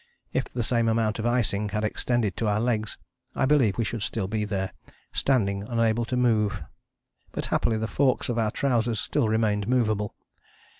[0.33, 2.97] If the same amount of icing had extended to our legs
[3.35, 4.73] I believe we should still be there,
[5.13, 6.63] standing unable to move:
[7.31, 10.15] but happily the forks of our trousers still remained movable.